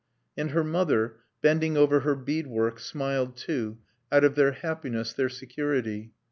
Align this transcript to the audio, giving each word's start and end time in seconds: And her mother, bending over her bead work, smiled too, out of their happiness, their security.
And 0.35 0.49
her 0.49 0.63
mother, 0.63 1.17
bending 1.43 1.77
over 1.77 1.99
her 1.99 2.15
bead 2.15 2.47
work, 2.47 2.79
smiled 2.79 3.37
too, 3.37 3.77
out 4.11 4.23
of 4.23 4.33
their 4.33 4.53
happiness, 4.53 5.13
their 5.13 5.29
security. 5.29 6.11